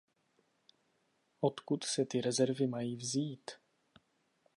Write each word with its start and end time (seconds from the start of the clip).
Odkud 1.41 1.83
se 1.83 2.05
ty 2.05 2.21
rezervy 2.21 2.67
mají 2.67 2.95
vzít? 2.95 3.51